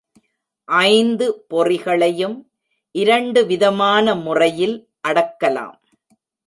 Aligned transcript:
ஐந்து 0.67 1.45
பொறிகளையும் 1.49 2.37
இரண்டு 2.95 3.45
விதமான 3.45 4.15
முறையில் 4.15 4.77
அடக்கலாம். 5.07 5.77